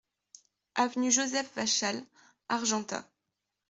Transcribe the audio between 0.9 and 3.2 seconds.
Joseph Vachal, Argentat